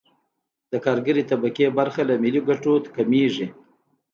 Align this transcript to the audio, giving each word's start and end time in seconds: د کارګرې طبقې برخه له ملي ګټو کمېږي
د 0.71 0.73
کارګرې 0.85 1.23
طبقې 1.31 1.67
برخه 1.79 2.01
له 2.09 2.15
ملي 2.23 2.41
ګټو 2.49 2.73
کمېږي 2.95 3.47